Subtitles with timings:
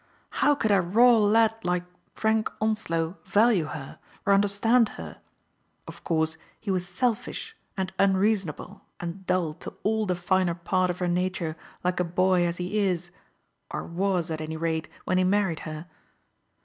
[0.41, 1.83] How could a raw lad like
[2.15, 5.17] Frank Onslow value her or understand her?
[5.87, 10.97] Of course, he was selfish and unreasonable and dull to all the finer part of
[10.97, 13.11] her nature, like a boy as he is—
[13.71, 15.85] or was, at any rate, when he married her